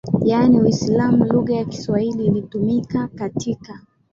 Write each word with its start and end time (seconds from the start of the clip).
yaani 0.25 0.59
Uislamu 0.61 1.25
Lugha 1.25 1.53
ya 1.53 1.65
Kiswahili 1.65 2.25
ilitumika 2.25 3.07
katika 3.07 3.79